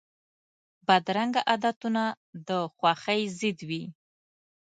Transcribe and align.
بدرنګه 0.87 1.41
عادتونه 1.49 2.03
د 2.47 2.49
خوښۍ 2.75 3.21
ضد 3.39 3.59
وي 3.69 3.83